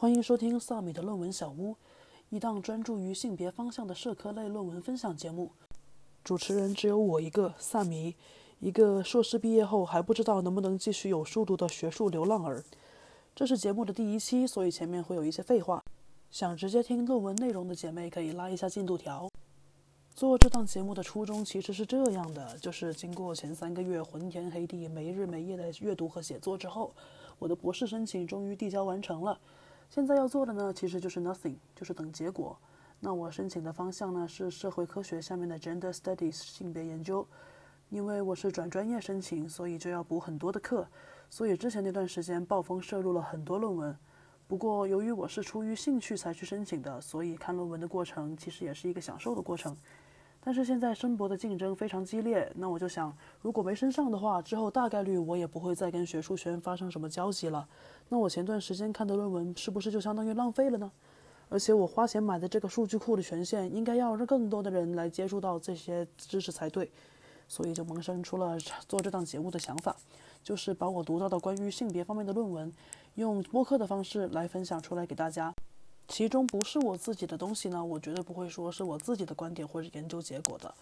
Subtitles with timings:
[0.00, 1.74] 欢迎收听萨米的论文小屋，
[2.28, 5.50] 一档专注于性别方向的社科类论文分享节目。
[6.22, 8.14] 主持人只有我一个，萨米，
[8.60, 12.62] 一个硕士毕业后还不知道能不能继续有书读的学术流浪儿。
[13.34, 15.82] 这是节目的第一期，所以前面会有一些废话。
[16.30, 19.28] 想直接听论文内容的姐妹可以拉一下进度条。
[20.14, 26.94] 做这档节目的初衷其实是这样的，就是经过前三个月昏天黑地、没日没夜的阅读和写作之后，
[27.40, 29.40] 我的博士申请终于递交完成了。
[29.88, 32.56] 现在要做的呢，其实就是 nothing，就是等结果。
[33.00, 37.26] 那我申请的方向呢是社会科学下面的 gender studies 性别研究。
[37.90, 40.86] 因为我是转专业申请，所以就要补很多的课，
[41.30, 43.96] 所以之前那段时间暴风摄入了很多论文。
[44.46, 49.74] 不过由于我是出于兴趣才去申请的，所以看论文的过程其实也是一个享受的过程。
[50.48, 57.68] 但是现在申博的竞争非常激烈，那我就想，如果没升上的话，之后大概率我也不会再跟学术圈发生什么交集了。
[58.08, 60.90] 那我前段时间看的论文是不是就相当于浪费了呢？
[61.50, 66.90] 而且我花钱买的这个数据库的权限，应该要让更多的人来接触到这些知识才对。
[67.46, 69.94] 所以就萌生出了做这档节目的想法，
[70.42, 72.72] 就是把我读到的关于性别方面的论文，
[73.16, 75.54] 用播客的方式来分享出来给大家。
[76.08, 80.74] 其中不是我自己的东西呢，我绝对不会说是我自己的观点或者研究结果的。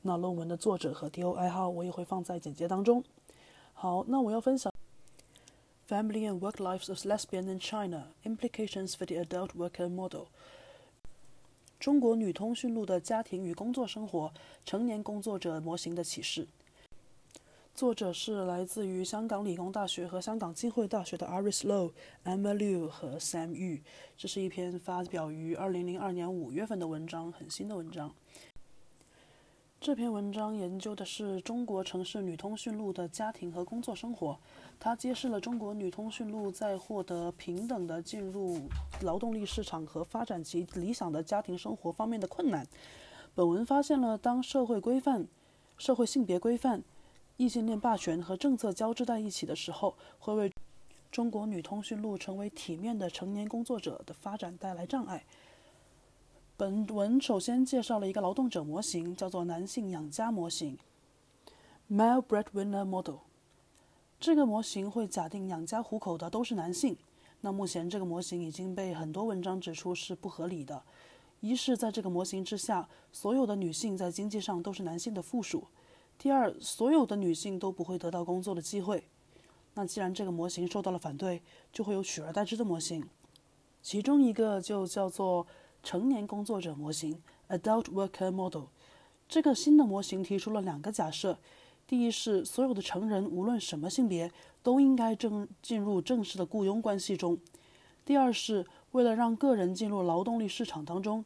[0.00, 3.04] 那论文的作者和 DOI 号我也会放在简介当中。
[3.74, 4.72] 好，那我要分享。
[5.88, 10.26] Family and Work Lives of Lesbian in China: Implications for the Adult Worker Model。
[11.78, 14.32] 中国女通讯录的家庭与工作生活
[14.64, 16.48] 成年工作者模型的启示。
[17.74, 21.92] 作者是来自于香港理工大学和香港浸会大学的 Iris Low、
[22.22, 23.80] Emma Liu 和 Sam Yu。
[24.14, 28.12] 这是一篇发表于二零零二年五月份的文章，很新的文章。
[29.80, 34.38] 这篇文章研究的是中国城市女通讯录的家庭和工作生活，
[34.78, 38.60] 它揭示了中国女通讯录在获得平等的进入
[39.00, 42.66] 劳动力市场和发展其理想的家庭生活方面的困难。
[43.34, 45.26] 本文发现了当社会规范、
[45.78, 46.84] 社会性别规范、
[47.42, 50.52] 异性恋霸权和政策交织在一起的时候，会为
[51.10, 55.24] 中国女通讯录成为体面的成年工作者的发展带来障碍。
[56.56, 60.78] 本文首先介绍了一个劳动者模型，叫做男性养家模型
[61.90, 63.16] （Male Breadwinner Model）。
[64.20, 66.96] 这个模型会假定养家糊口的都是男性。
[67.40, 70.80] 那目前这个模型已经被很多文章指出是不合理的。
[71.40, 75.58] 一是，在这个模型之下，所有的女性在经济上都是男性的附属；
[76.22, 79.02] 第二，所有的女性都不会得到工作的机会。
[79.74, 83.04] 那既然这个模型受到了反对，就会有取而代之的模型，
[83.82, 85.44] 其中一个就叫做。
[85.82, 88.66] 成年工作者模型 （Adult Worker Model）
[89.28, 91.38] 这个新的模型提出了两个假设：
[91.88, 94.30] 第一是所有的成人无论什么性别
[94.62, 97.34] 都应该正进入正式的雇佣关系中；
[98.04, 101.24] 第二是为了让个人进入劳动力市场当中，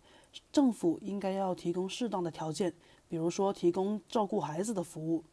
[0.53, 2.73] 政府应该要提供适当的条件，
[3.09, 5.25] 比如说提供照顾孩子的服务。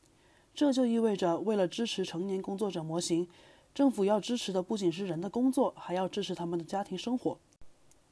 [0.56, 3.28] 这就意味着，为了支持成年工作者模型，
[3.74, 7.38] 政府要支持的不仅是人的工作，还要支持他们的家庭生活。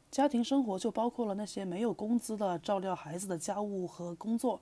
[0.10, 4.60] 家庭生活就包括了那些没有工资的照料孩子的家务和工作。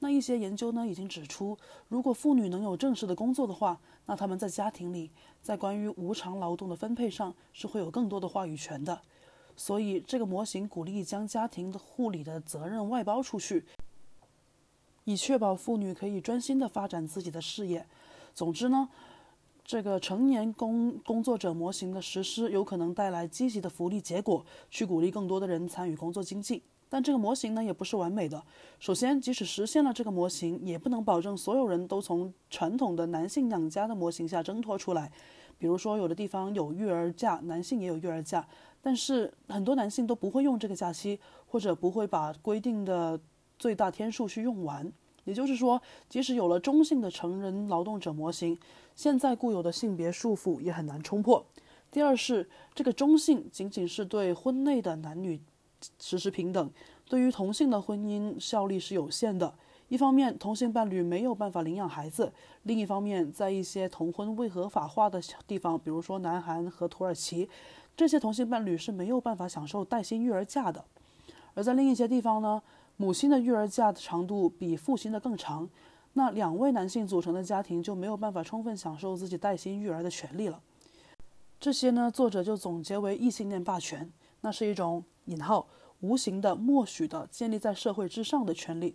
[0.00, 1.56] 那一些研究呢已经指出，
[1.88, 9.00] 如果妇女能有正式的工作的话，那她们在家庭里，在关于无偿劳动的分配上是会有更多的话语权的。
[9.56, 13.66] 所以，这个模型鼓励将家庭的护理的责任外包出去，
[15.04, 17.86] 以确保妇女可以专心的发展自己的事业。
[18.34, 18.88] 总之呢。
[19.70, 26.60] 这个成年工工作者模型的实施有可能带来积极的福利结果，去鼓励更多的人参与工作经济。
[26.88, 28.42] 但这个模型呢也不是完美的。
[28.80, 35.12] 首先，即使实现了这个模型，也不能保证所有人都从传统的男性养家的模型下挣脱出来。
[35.56, 38.44] 比如说，有的地方有育儿假，男性也有育儿假，
[38.82, 43.20] 但是很多男性都不会用这个假期，或者不会把规定的
[43.56, 44.92] 最大天数去用完。
[45.30, 48.58] 也就是说，即使有了中性的成人劳动者模型，
[48.96, 51.46] 现在固有的性别束缚也很难冲破。
[51.88, 55.40] 第二是，这个中性仅仅是对婚内的男女
[56.00, 56.68] 实施平等，
[57.08, 59.54] 对于同性的婚姻效力是有限的。
[59.86, 62.32] 一方面，同性伴侣没有办法领养孩子；
[62.64, 67.48] 另一方面，在一些同婚未合法化的地方，比如说南韩和土耳其，
[67.96, 70.84] 这些同性伴侣是没有办法享受带薪育儿假的。
[71.54, 72.60] 而在另一些地方呢？
[73.00, 75.66] 母亲的育儿假的长度比父亲的更长，
[76.12, 80.60] 那两位男性组成的家庭就没有办法充分享受自己带薪育儿的权利了。
[81.58, 84.12] 这些呢，作者就总结为异性恋霸权，
[84.42, 85.66] 那是一种引号
[86.00, 88.94] 无形的、默许的建立在社会之上的权利。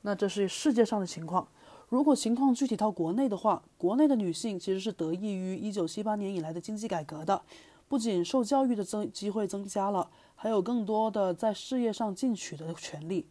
[0.00, 1.46] 那这是世界上的情况。
[1.90, 7.42] 如果情况具体到国内的话，国内的女性其实是得益于1978年以来的经济改革的。
[7.88, 10.10] 不仅受教育的增机会增加了，
[10.40, 13.26] 还有更多的在事业上进取的权利。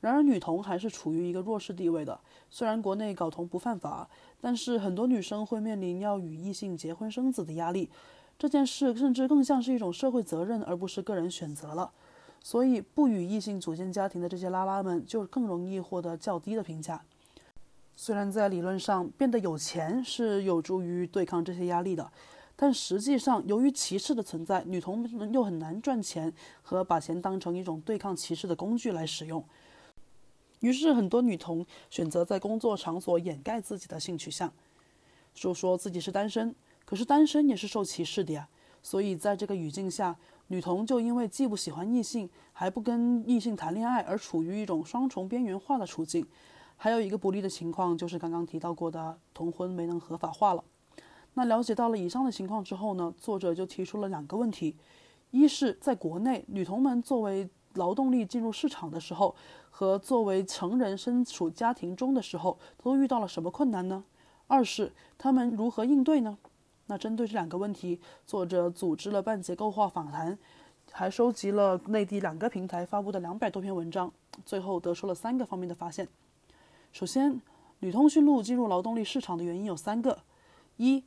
[0.00, 2.18] 然而，女童还是处于一个弱势地位的。
[2.48, 4.08] 虽然国内搞童不犯法，
[4.40, 7.90] 但是很多女生会面临要与异性结婚生子的压力。
[8.38, 11.90] 这件事甚至更像是一种社会责任，而不是个人选择了。
[12.42, 17.02] 所以，不与异性组建家庭的这些拉拉们，就更容易获得较低的评价。
[17.96, 22.12] 虽然在理论上变得有钱是有助于对抗这些压力的，
[22.58, 26.32] 但实际上由于歧视的存在，女童们又很难赚钱
[26.62, 29.44] 和把钱当成一种对抗歧视的工具来使用。
[30.60, 34.50] 于是，很多女童选择在工作场所掩盖自己的性取向，
[35.34, 36.54] 说说自己是单身。
[36.86, 38.48] 可是单身也是受歧视的呀。
[38.82, 40.16] 所以在这个语境下，
[40.46, 46.26] 女童就因为既不喜欢异性，还不跟异性谈恋爱，而处于一种双重边缘化的处境。
[46.76, 50.64] 还有一个不利的情况，就是刚刚提到过的同婚没能合法化了。
[51.38, 54.74] 那了解到了以上的情况之后呢，作者就提出了两个问题：
[55.30, 59.36] 一是在国内，女童们作为劳动力进入市场的时候，
[59.68, 64.02] 和作为成人身处家庭中的时候，都遇到了什么困难呢？
[64.46, 66.38] 二是她们如何应对呢？
[66.86, 70.38] 那针对这两个问题，作者组织了半结构化访谈，
[70.90, 74.10] 还收集了内地两个平台发布的两百多篇文章，
[74.46, 76.08] 最后得出了三个方面的发现。
[76.92, 77.42] 首先，
[77.80, 80.20] 女通讯录进入劳动力市场的原因有三个：
[80.78, 81.04] 一、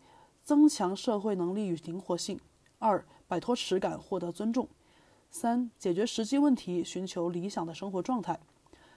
[0.50, 2.36] 增强社会能力与灵活性；
[2.80, 4.66] 二、摆脱耻感，获得尊重；
[5.30, 8.40] 三、解决实际问题，寻求理想的生活状态。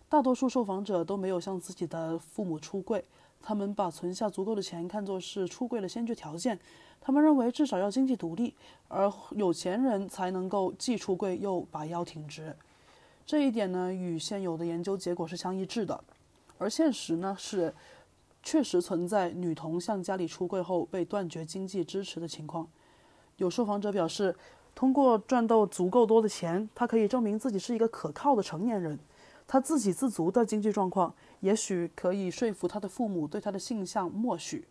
[0.08, 3.04] 大多数受访者都没有向自己的父母出柜，
[3.42, 6.58] 他们把存下足够的钱看作是出柜的先决条件。
[7.02, 8.54] 他们认为至少要经济独立，
[8.88, 12.56] 而有钱人才能够既出柜又把腰挺直。
[13.26, 16.02] 这一点呢，与现有的研究结果是相一致的。
[16.56, 17.74] 而现实呢是，
[18.42, 22.68] 确实存在女童向家里出柜后被断绝经济支持的情况。
[23.36, 24.36] 有受访者表示，
[24.74, 28.98] 通过赚到足够多的钱，他可以证明自己是一个可靠的成年人。
[29.46, 34.66] 他自给自足的经济状况，也许可以说服他的父母对他的性向默许。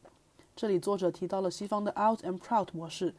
[0.56, 3.14] 这里作者提到了西方的 “out and proud” 模式。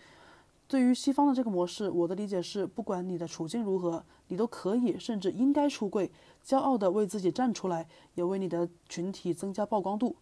[0.67, 6.11] 对于西方的这个模式，我的理解是，不管你的处境如何，你都可以甚至应该出柜，
[6.45, 10.17] 骄傲地为自己站出来，也为你的群体增加曝光度。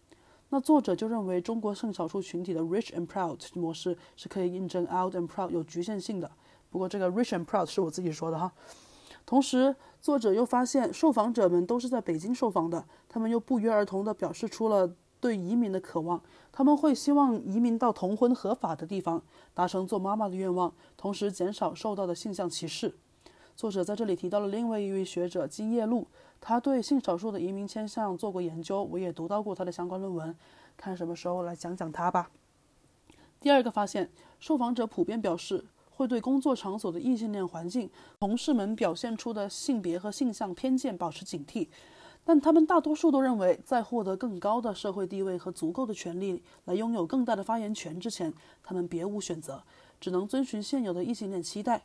[0.51, 6.31] 那作者就认为，中国性少数群体的 “rich and proud” 模式是可以印证 “out and proud” 有局限性的。
[6.71, 8.53] 不过，这个 “rich and proud” 是我自己说的哈。
[9.25, 16.21] 同时，作者又发现，受访者们都是在北京受访的，他们又不约而同地表示出了对移民的渴望。
[16.51, 19.23] 他们会希望移民到同婚合法的地方，
[19.55, 22.93] 达成做妈妈的愿望，同时减少受到的性向歧视。
[23.55, 26.07] 作者在这里提到了另外一位学者金叶路，
[26.41, 30.35] 他对性少数的移民倾向做过研究，我也读到过他的相关论文，
[30.77, 32.31] 看什么时候来讲讲他吧。
[33.39, 41.69] 第二个发现，受访者普遍表示会对工作场所的异性恋环境、同事们表现出的性别和性向偏见保持警惕。
[42.23, 48.33] 但他们大多数都认为，在获得更高的社会地位和足够的权利来拥有更大的发言权之前，
[48.63, 49.63] 他们别无选择，
[49.99, 51.83] 只能遵循现有的异性恋期待。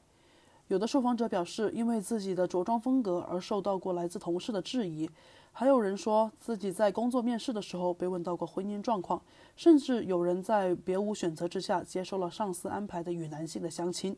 [0.67, 5.07] 有的受访者表示，因为自己的着装风格而受到过来自同事的质疑；
[5.51, 9.21] 还有人说自己在工作面试的时候被问到过婚姻状况，
[9.55, 14.17] 甚至有人在别无选择之下接受了上司安排的与男性的相亲。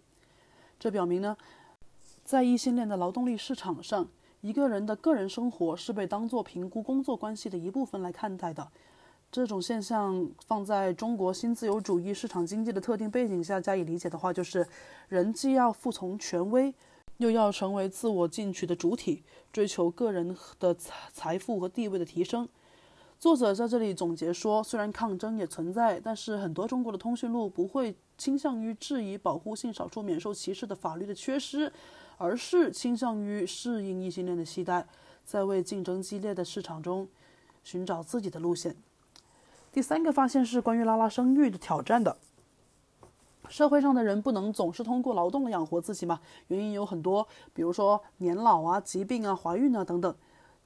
[0.80, 1.36] 这表明呢，
[2.24, 4.08] 在异性恋的劳动力市场上。
[4.42, 8.66] 一个人的个人生活是被当作评估工作关系的一部分来看待的，
[9.29, 14.65] 这种现象放在中国新自由主义市场经济的特定背景下加以理解的话，就是
[15.10, 16.74] 人既要服从权威，
[17.17, 22.48] 又要成为自我进取的主体，追求个人的财财富和地位的提升。
[23.19, 31.72] 作者在这里总结说，虽然抗争也存在，但是很多中国的通讯录不会倾向于质疑保护性少数免受歧视的法律的缺失。
[32.19, 34.88] 而是倾向于适应异性恋的期待，
[35.24, 37.07] 在为竞争激烈的市场中
[37.63, 38.75] 寻找自己的路线。
[39.77, 42.17] 第三个发现是关于拉拉生育的挑战的。
[43.48, 46.19] 社会上的人不能总是通过劳动养活自己嘛？
[46.48, 50.15] 原因有很多，比如说年老啊、疾病啊、怀孕啊等等。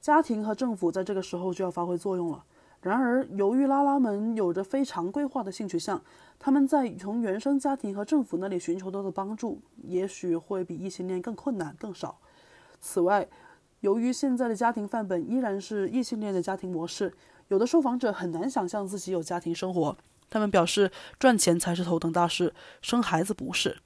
[0.00, 2.42] 家庭和政府在这个时候就要发挥作用了。
[2.80, 6.02] 然而，由于拉拉们有着非常规化的性取向，
[6.38, 12.16] 他们在从原生家庭和政府那里寻求到的帮助，也许会比异性恋更困难、更少。
[12.80, 13.28] 此外，
[13.80, 17.12] 由于现在的家庭范本依然是异性恋的家庭模式，
[17.52, 19.94] 有的受访者很难想象自己有家庭生活。
[20.30, 23.76] 他们表示，赚钱才是头等大事，生孩子不是。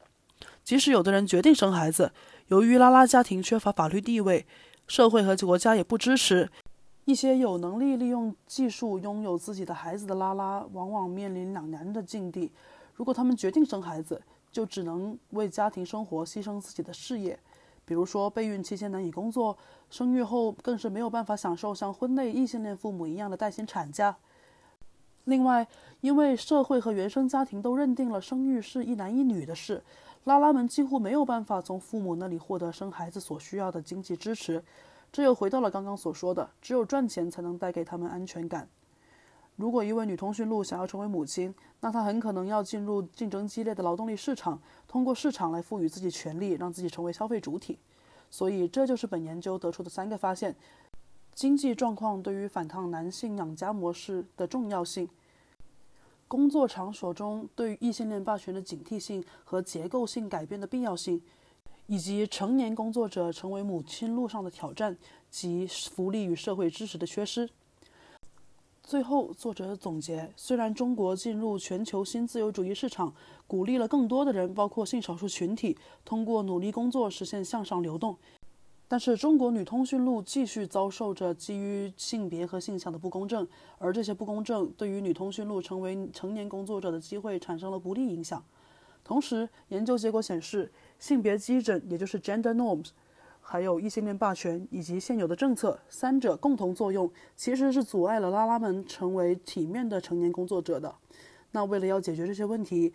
[0.62, 2.12] 即使有的人决定生孩子，
[2.46, 4.46] 由于拉拉家庭缺乏法律地位，
[4.86, 6.48] 社会和国家也不支持。
[7.06, 12.52] 一些有能力利用技术拥有自己的孩子的拉拉，往往面临两难的境地。
[12.94, 17.36] 如果他们决定生孩子，就只能为家庭生活牺牲自己的事业，
[17.86, 19.56] 比如说备孕期间难以工作，
[19.88, 24.16] 生育后更是没有办法享受像婚内异性恋父母一样的带薪产假。
[25.24, 25.66] 另外，
[26.00, 29.82] 因为社会和原生家庭都认定了生育是一男一女的事，
[30.24, 34.62] 拉拉们几乎没有办法从父母那里获得生孩子所需要的经济支持。
[35.12, 38.68] 这又回到了刚刚所说的，只有赚钱才能带给他们安全感。
[39.56, 47.78] 如果一位女通讯录想要成为母亲，那她很可能要进入竞争激烈的劳动力市场，通过市场来赋予自己权利，让自己成为消费主体。
[48.30, 50.54] 所以，这就是本研究得出的三个发现：
[51.34, 55.08] 经济状况对于反抗男性养家模式的重要性，
[56.28, 61.22] 工作场所中对于异性恋霸权的警惕性和结构性改变的必要性，
[61.86, 64.96] 以及成年工作者成为母亲路上的挑战
[65.30, 67.48] 及福利与社会支持的缺失。
[68.86, 73.12] 最后，作者总结：虽然中国进入全球新自由主义市场，
[73.48, 78.16] 鼓励了更多的人，包括性少数群体，通过努力工作实现向上流动，
[78.86, 83.44] 但是中国女通讯录继续遭受着基于性别和性向的不公正，
[83.78, 88.40] 而这些不公正对于女通讯录成为成年工作者的机会产生了不利影响。
[89.02, 92.90] 同时，研究结果显示，性别基准，也就是 gender norms。
[93.48, 100.92] 还有异性恋霸权以及现有的政策，三者共同作用，其实是阻碍了拉拉们成为体面的成年工作者的。
[101.52, 102.92] 那为了要解决这些问题，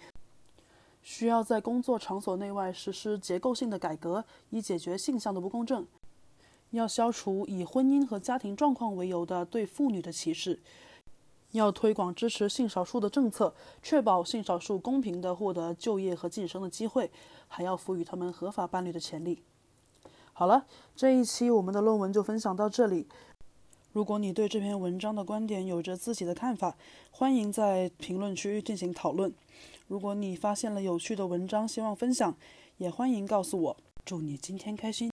[1.02, 5.88] 需要在工作场所内外实施结构性的改革，以解决性向的不公正。
[6.72, 10.60] 要消除以婚姻和家庭状况为由的对妇女的歧视，
[11.52, 17.10] 要推广支持性少数的政策，确保性少数公平地获得就业和晋升的机会，
[17.48, 19.42] 还要赋予他们合法伴侣的权利。
[20.42, 23.08] 好了，这一期我们的论文就分享到这里。
[23.92, 26.76] 如果你对这篇文章的观点有着自己的看法，
[27.12, 29.32] 欢迎在评论区进行讨论。
[29.88, 32.36] 如果你发现了有趣的文章，希望分享，
[32.78, 33.78] 也欢迎告诉我。
[34.04, 35.12] 祝你今天开心！